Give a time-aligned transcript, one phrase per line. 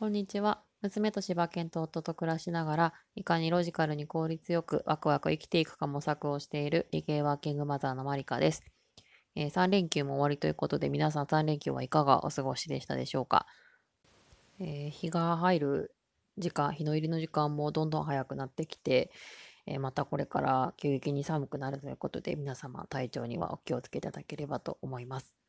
[0.00, 0.62] こんにちは。
[0.80, 8.62] 娘と柴犬と夫と暮らしながら、いかにロジカルに効率よくワクワク生きていくか模索をしている理系ワーキングマザーのマリカです。
[9.34, 13.44] えー、3連休も終わりということで、皆さん3連休はいかがお過ごしでしたでしょうか？
[14.58, 15.94] えー、日が入る
[16.38, 19.10] 時間、日の入りの時間もどんどん早くなってきて、
[19.66, 25.39] えー、またこれから急激に寒くなるということで、皆様体調にはお気をつけいただければと思います。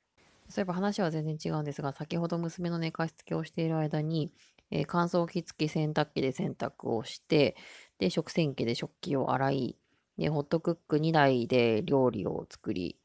[0.52, 4.32] そういえば話は全然違うんですが、先ほど娘の寝かしつけをしている間に、
[4.70, 7.56] えー、乾燥機付き洗濯機で洗濯をして、
[8.00, 9.78] で、食洗機で食器を洗い、
[10.18, 12.98] で、ホットクック2台で料理を作り、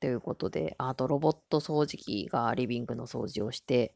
[0.00, 3.94] ということで、あとロボット掃除機がリビングの掃除をして、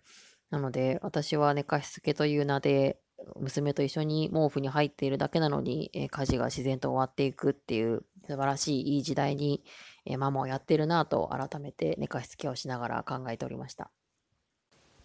[0.50, 3.00] なので、私は寝かしつけという名で、
[3.40, 9.64] 娘と一緒に毛布に入っているだけなのに、えー、家事が自然と終わっていくっていう素晴らしいいい時代に、
[10.06, 13.90] え、ママをやってるなと改めて寝かしつけをしながら考えておりました。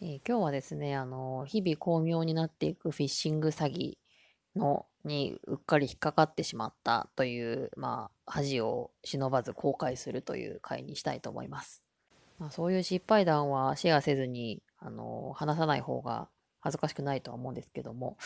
[0.02, 3.98] えー、今日はですね、あの日々巧妙になっていくフィッシング詐欺
[4.56, 11.84] のにうっかり引っかかってしまったという、まあ、恥を忍ばず後悔するという回にしたいと思います。
[12.40, 16.28] まあ、そういう失敗談はシェアせずに、あの話さない方が
[16.60, 18.18] 恥ずかしくないとは思うんですけども、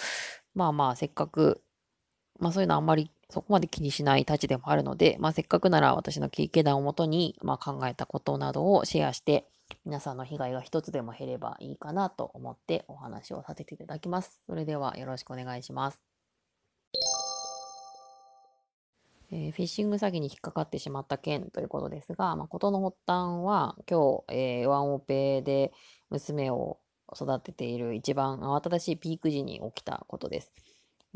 [0.53, 1.61] まあまあ、せっかく、
[2.39, 9.47] まあそういうのはあんまりそこまで気にしないたちでもあるので、まあせっかくなら私の経験談をもとに、まあ、考えたことなどをシェアして、
[9.83, 14.41] 皆さんの被害が一つでも減ればいいかなと思ってお話をさせていただきます。
[14.47, 16.01] それではよろしくお願いします。
[19.31, 25.73] えー、フィッシング詐欺に引っかかってしまった件ということですが、まあ、事の発端は今日、えー、ワンオペで
[26.09, 26.77] 娘を
[27.13, 30.53] 育てている一番慌ただしいピーク時に起きたことです。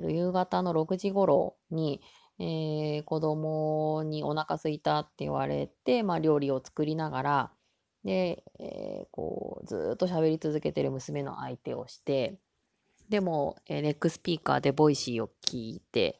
[0.07, 2.01] 夕方の6時頃に、
[2.39, 7.51] えー、子供にお腹すいたって言われて、まあ、料理を作りながら、
[8.05, 12.39] で、えー、こう、ずっと喋り続けてる娘の相手をして、
[13.09, 16.19] でも、えー、ネックスピーカーでボイシーを聞いて、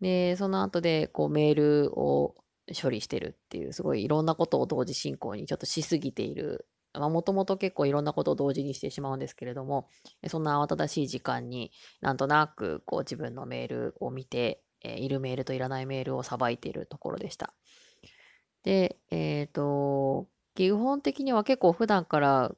[0.00, 2.34] で、その後で、こう、メールを
[2.80, 9.88] 処理してるっていう、すごいいろんなことを同時進行にちょっとしすぎている、もともと結構いろんなことを同時にしてしまうんですけれども、
[10.28, 17.54] そんな慌ただしい時間になんとなくこう自分のメールを見て、えー、いるメールといらないメールをさばいているところでした。
[18.62, 22.52] で、えっ、ー、と、基本的には結構普段から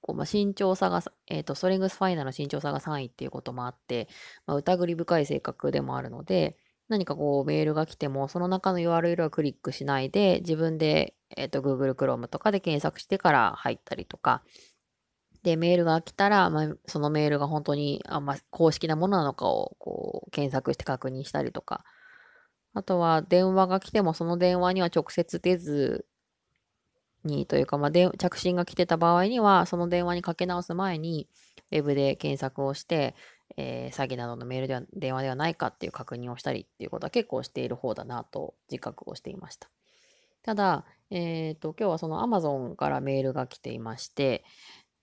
[0.00, 4.08] こう、まあ、身長差が、え、ー、と、ストレングスファイナルの身長差が3位っていうこともあって、
[4.46, 6.56] まあ、疑り深い性格でもあるので、
[6.88, 14.42] 何かこうメールが来ても、その中の URL はクリックしないで、自分で、えっ、と Google Chrome とかで検索してから入ったりとか、
[15.42, 21.84] で、メールが来たら、まあ、そのメールが本当にあんま公式なものなのかをこう検索して確認したりとか、
[22.74, 26.06] あとは電話が来てもその電話には直接出ず
[27.24, 31.28] にというか、まあ、着信が来てた場合には、その電話にかけ直す前に、
[31.70, 33.14] ウェブで検索をして、
[33.56, 39.68] えー、詐欺などのメールでは、電話ではないかっていう確認をしたりっていうことは結構している方だなと自覚をしていました。
[40.42, 44.44] ただ、えっ、ー、と、今日はその Amazon からメールが来ていまして、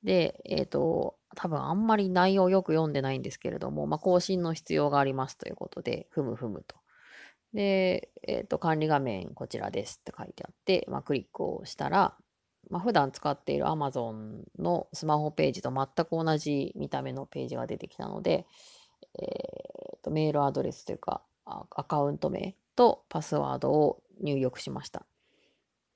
[0.04, 6.78] で、えっ、ー、と、多分あんまり内容よく読んでないんですけれども、まあ、更新の必要がありますということで、ふむふむと。
[7.54, 12.16] で、えっ、ー、と、管理画面こちらですって書いてあって、まあ、クリックをしたら、
[12.70, 18.46] まあ、普段使っている Amazon のスマホページと全く同じ見た目のページが出てきたので、
[19.20, 25.06] えー、とメールアドレスというかアカウント名とパスワードを入力しました。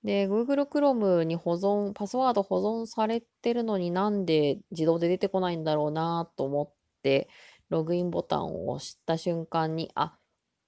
[0.03, 7.30] で、Google Chrome に保存、パスワード保存されてるのになんで自動で出てこないんだろうなと思って、
[7.69, 10.18] ログインボタンを押した瞬間に、あ、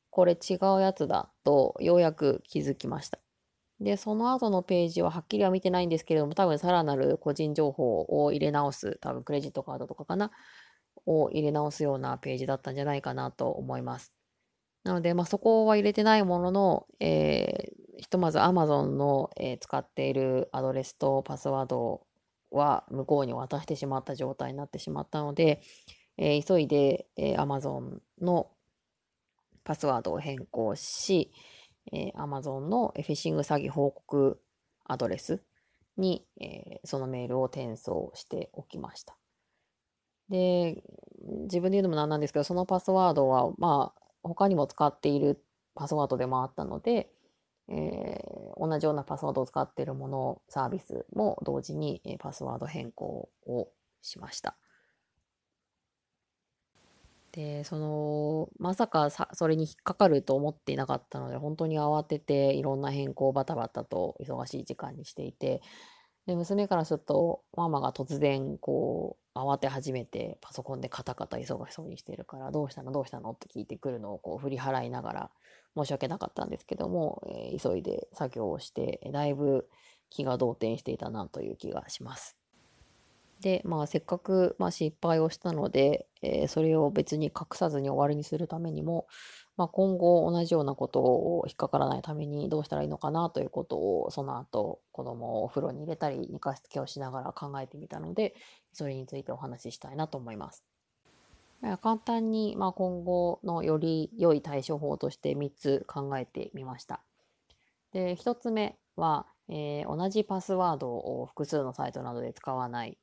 [0.10, 3.20] これ違うやつだとようやく気づきました。
[3.82, 10.32] で、その後のページははっきりは見てないんですけれども、多分さらなる個人情報を入れ直す、多分クレジットカードとかかな、
[11.08, 14.14] を入れ直すようなページだったんじゃないかなと思います。
[14.84, 22.06] なので、まあ、そこは入れてないものの、えー、ひとまず Amazon の、えー、使っているアドレスとパスワード
[22.52, 25.62] は向こうに渡してしまった状態になってしまったので、
[26.18, 28.52] えー、急いで、え、Amazon の
[29.64, 31.32] パスワードを変更し、
[31.92, 34.40] えー、Amazon のフィッシング詐欺報告
[34.86, 35.42] アドレス
[35.98, 39.16] に、えー、そのメールを転送しておきました。
[40.30, 40.84] で、
[41.44, 45.44] 自分で言うのもなんなんですけど、そのパスワードは、まあ、他にも使っている
[45.76, 47.12] パスワードでもあったので、
[47.68, 53.70] えー、同じようなパスワードを使っているもの、サービスも同時にパスワード変更を
[54.02, 54.58] しました。
[57.32, 65.62] で、その、まさかさ、それに引っかかると思っていなかったので、本当に慌てていろんな変更をバタバタと忙しい時間にしていて、
[66.28, 72.92] で、娘からすると、ママが突然、こう、慌て始めて、パソコンでカタカタ忙しそうにしてるから、どうしたの？
[72.92, 73.32] どうしたの？
[73.32, 75.32] って聞いてくるのをこう振り払いながら、
[75.76, 79.70] 申し訳なかったんですけども、えー急いで作業をして、だいぶ
[80.10, 82.41] 気が動転していたなという気がします。
[83.42, 89.08] で、まあ、せっかく、まあ、失敗をしたので、えーそれを別に隠さずに終わりにするためにも、
[89.58, 98.34] まあ、今後同じようなことを引っかからないためにどうしたらいいのかなということをその後子供をお風呂に入れたり寝かしつけをしながら考えてみたので
[98.74, 100.64] それについてお話ししたいなと思います。
[101.82, 107.02] 簡単に、まあ、今後のより良い対処法として3つ考えてみました。
[107.94, 112.98] で1つ目は、えー、同じパスワードを複数のサイトなどで使わない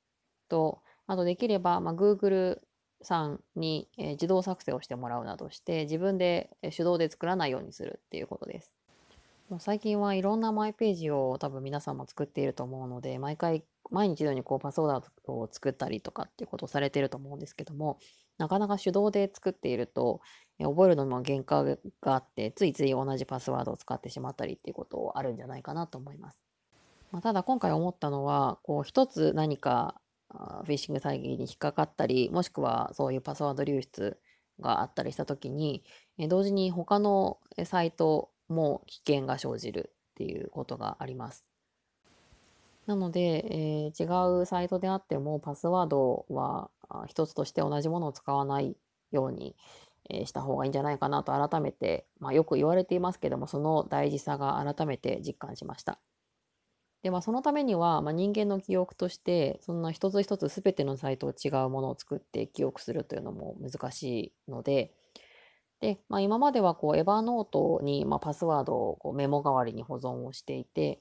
[0.48, 2.60] とあとできれば、まあ、Google
[3.00, 8.72] さんに、え自動作成をしてもらうなどして自分で手動で作らないようにするっていうことです。
[9.48, 17.98] もう最近はいろんなマイページを多分皆さんも作っていると思うので毎回毎日のようにこうパスワードを作ったりとかっていうことをされていると思うんですけども
[18.36, 20.20] なかなか手動で作っていると
[20.58, 26.42] え覚えるのにも限界があってついつい同じパスワードを使ってしまったりっていうことあるんじゃないかなと思います。
[27.10, 29.98] まあ、ただ今回思ったのはこう一つ何か
[30.30, 34.18] フィッシング詐欺に引っかかったり、もしくはそういうパスワード流出
[34.60, 35.82] があったりしたときに、
[36.28, 41.44] 同時に他のサイトも危険が生じるっていうことがあります。
[42.86, 46.70] なので、えー、違うサイトであってもパスワードは
[47.06, 48.76] 一つとして同じものを使わない
[49.12, 49.54] ように、
[50.10, 55.98] えした方がいいんじゃないかなと改めて、まあ、よく言われていますけどもその大事さが改めて実感しました。
[57.02, 64.92] で、まあ、そのためには、まあ、人間の記憶として、そんな一つ一つ全てのサイトを違うものを作って記憶するというのも難しいので、
[65.80, 71.00] で、まあ、今まではこうエヴァノートに、まあ、パスワードをこうメモ代わりに保存をしていて、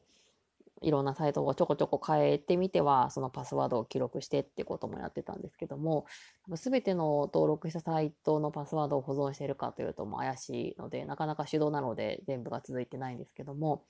[0.82, 6.06] いろんなサイトをちょこちょこ変えてみては、そのパスワードを記録してってこともやってたんですけども、
[6.54, 13.84] 全ての登録したサイトのパスワードを保存しているかというとも怪しいので、なかなか手動なので全部が続いてないんですけども、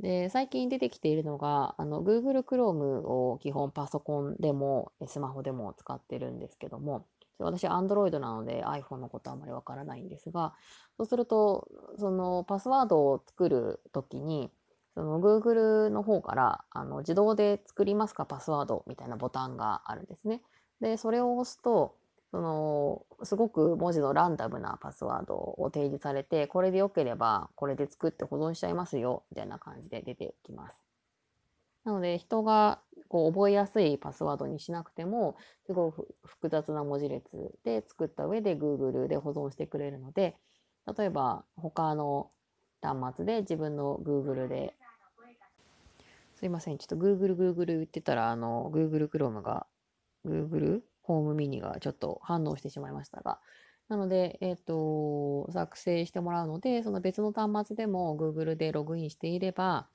[0.00, 7.06] で、最近出てきているのが、あの、Google Chrome を基本パソコンでもスマホでも使ってるんですけども、
[7.38, 10.54] 私 Android なので iPhone のことはあまりわからないんですが、
[10.96, 11.68] そうすると、
[11.98, 14.50] そのパスワードを作るときに、
[14.94, 20.42] その Google の方からあの自動で作りますかパスワードみたいなボタンがあるんですね。
[20.80, 21.94] で、それを押すと、
[22.30, 30.84] そのすごく文字のランダムなパスワードを提示されてこれでよければこれで作って保存しちゃいますよみたいな感じで出てきます。
[31.84, 35.36] なので人がこう覚えやすいパスワードにしなくても
[35.66, 40.36] すごく複雑な文字列で作った上で Google で保存してくれるので
[40.96, 42.30] 例えば他の
[42.82, 44.74] 端末で自分の Google で
[46.36, 49.66] すいませんちょっと Google Google 言ってたらあの Google Chrome が
[50.26, 53.40] Google ホームミニがちょっと反応してしまいましたが、
[53.88, 59.88] なので、えっ、ー、と、作成してもらうので、その別の端末でも Google でログインしていれば、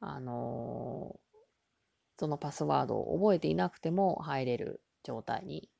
[0.00, 1.38] あのー、
[2.18, 5.70] そのパスワードを覚えていなくても入れる状態に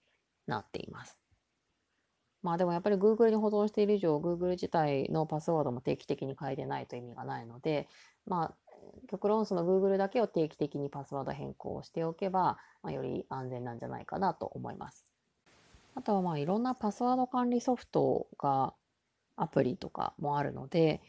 [0.47, 1.19] なっています。
[2.43, 7.89] まあでもやっぱり Google に保存している以上、Google 自体のパスワードも定期的に変えてないと意味がないので、
[8.27, 8.55] まあ
[9.09, 15.05] 極論その Google だけを定期的にパスワード変更をしておけば、まあ、より安全なんじゃないかなと思います。
[15.95, 18.75] あとはまあいろんなパスワード管理ソフトが
[19.37, 21.01] アプリとかもあるので、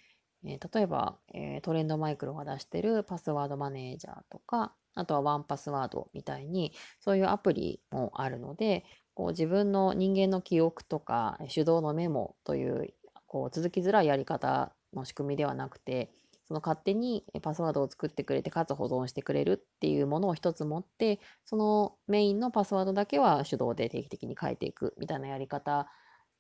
[0.44, 12.94] えー、例えば、えー、トレンドマイクロが出してるパスワードマネージャーとか、あとはワンパスワードみたいに、そういうアプリもあるので、こう自分の人間の記憶とか手動のメモという
[13.28, 16.12] こう続きづらいやり方の仕組みではなくて、
[16.52, 25.88] その勝手にパスワードを作ってくれて、かつ保存してくれるっていうものを一つ持って、そのメインのパスワードだけは手動で定期的に変えていくみたいなやり方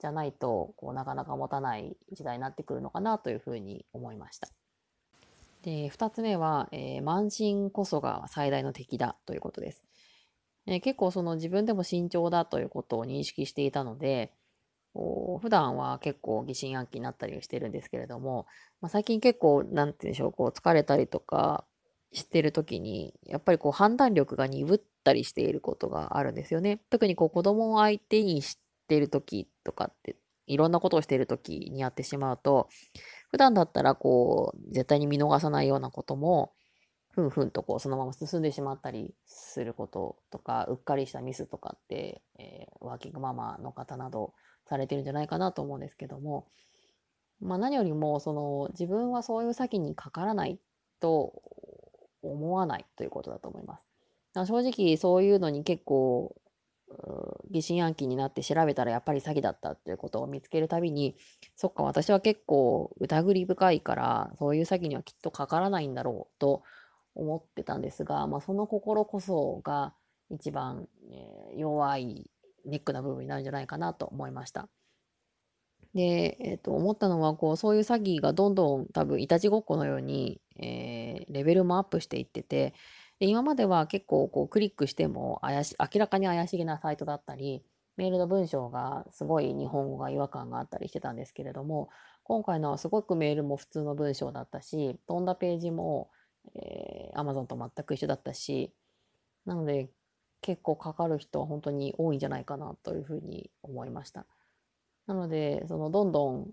[0.02, 4.50] じゃないと、こうなかなか持たない時代になってくるのかなというふうに思いました。
[5.62, 9.82] で、2つ目は、えー、慢心こそが最大の敵だということです。
[10.66, 14.34] えー、結構その自分でも慎重だということを認識していたので、
[14.94, 18.46] 普段は結構疑心暗鬼になったりしてるんですけれども、
[18.82, 21.66] まあ、最近結構、なんて言うんでしょう、こう疲れたりとか
[22.12, 26.82] してる時に、やっぱりこう判断力が鈍ったりしていることがあるんですよね。
[26.90, 30.18] 特にこう子供を相手にしている時とかって、
[30.48, 32.68] いろんなことをしている時にやってしまうと、
[33.30, 36.52] 普段だったらこう、絶対に見逃さないようなことも、
[37.12, 44.34] ふんふんとこうそのまま進んでしまったりすることとか、うっかりしたミスとかって、えー、ワーキングママの方など
[44.66, 46.48] されてるんじゃないかなと思うんですけども、
[47.42, 50.60] まあ、何よりもその自分はそういう先にかからない
[51.00, 51.42] と
[52.22, 53.86] 思わないということだと思います。
[54.34, 56.36] 正直そういうのに結構
[57.50, 61.16] 疑心暗鬼になって調べたらやっぱり詐欺だったっていうことを見つけるたびに
[61.56, 66.64] そっか私は結構疑り深いからそういう詐欺にはきっとかからないんだろうと
[67.16, 69.94] 思ってたんですが、まあ、その心こそが
[70.30, 72.31] 一番、えー、弱い
[72.66, 74.70] ネックな部分になるんじゃないかなと思いました。
[75.94, 82.74] で、えー、と思ったのはこうそういう詐欺がどんどん多分いたちごっこのように、えー、レベルもアップしていってて
[83.20, 87.64] で今までは結構こうクリックしても怪し明らかに怪しげなサイトだったり
[87.98, 91.90] メールの文章がすごい日本語が違和感があったりしてたんですけれども
[92.24, 96.10] 今回のはすごくメールも普通の文章だったし飛んだページも、
[96.56, 98.74] えー、Amazon と全く一緒だったし
[99.46, 99.90] なので
[100.42, 104.26] 結構かかる人は本当に多いんじゃないかなというふうに思いました。
[105.08, 106.48] なので、そのどんどん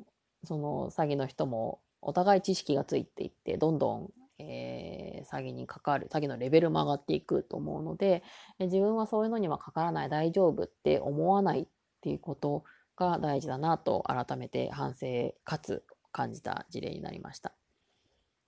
[0.44, 8.22] その詐欺の人もお互い知識がついていって、どんどん、えー、詐欺にかかる、詐欺のレベルも上がっていくと思うので、
[8.58, 11.66] 自分はそういうのにはかからない、大丈夫って思わないっ
[12.00, 12.64] ていうこと
[12.96, 17.52] が大事だなと改めて反省かつ感じた事例になりました。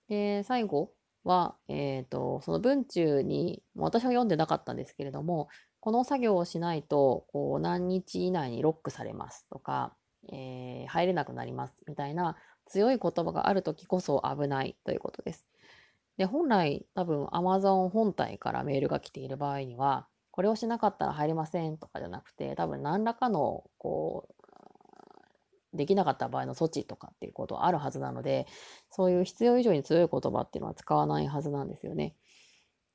[0.07, 0.93] で、最後
[1.23, 5.49] は、え、ー、と、その文中に、私は読んでなかったんですけれども、
[5.79, 9.95] この作業をしないと、こう、何日以内にロックされますとか、
[10.31, 15.45] えー、入れなくなりますみたいな強い言葉がある時こそ危ないということです。
[16.17, 24.40] で、本来多分 Amazon 本体からメールが来ている場合には、これをしなかったら入りませんとかじゃなくて、多分何らかのこう
[25.73, 28.47] できなかった場合の措置とかっていうことはあるはずなので、
[28.89, 32.15] そういう必要以上に強い言葉っていうのは使わないはずなんですよね。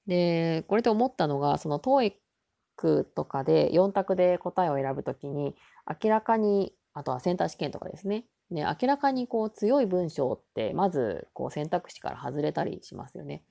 [0.07, 5.57] で、これで思ったのが、その TOEIC とかで4択で答えを選ぶときに、
[6.03, 8.27] 明らかに、あとはセンター試験とかですね。
[8.51, 13.43] ね、明らかにこう強い文章ってまずこう選択肢から外れたりしますよね。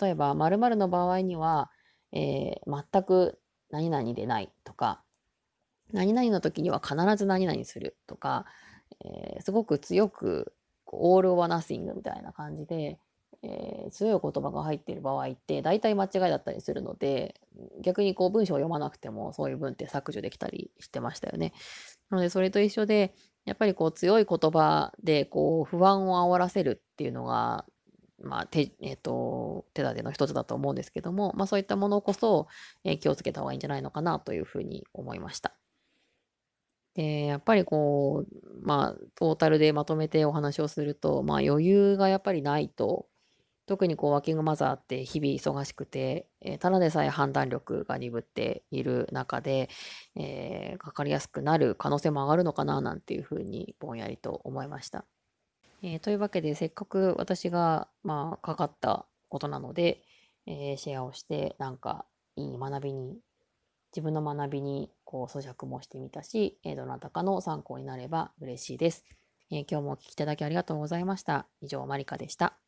[0.00, 1.70] 例えば、〇〇の場合には、
[2.12, 5.02] えー、全く何々でないとか、
[5.92, 8.46] 何々の時には必ず何々するとか、
[9.04, 10.52] えー、すごく強く
[10.86, 12.98] オール・オア・ナッシングみたいな感じで、
[13.42, 17.40] えー、強い言葉が入っている場合って大体間違いだったりするので
[17.82, 21.52] 逆にこう文章を読まなくてもそういう文って削除できたりしてましたよね。
[22.10, 27.64] なのでそれと一緒でやっぱりこう強い言葉でこう不安を煽らせるっていうのが
[28.22, 32.48] まあ手えーと、手立ての一つだと思うんですけども、まあ、そういったものこそ、
[32.84, 35.54] えー、気をつけた方がいいんじゃないのかなというふうに思いました。
[36.94, 43.06] で、やっぱりこう、まあ、トータルでまとめてお話をすると、まあ、余裕がやっぱりないと、
[43.70, 49.68] 特にこうワーキングマザーって日々忙しくて、えー、ただでさえ判断力が鈍っている中で、
[50.16, 55.04] えー、かかりやすくなる可能性も上がるのかななんていうふうにぼんやりと思いました。
[55.82, 60.02] えー、というわけでせっかく私が、まあ、かかったことなので、
[60.46, 63.20] えシェアをしてなんかいい学びに
[63.92, 69.04] 自分の学びにこう咀嚼もしてみたし、えどなたかの参考になれば嬉しいです。
[69.50, 71.48] え今日もお聴きいただきありがとうございました。
[71.60, 72.59] 以上、マリカでした。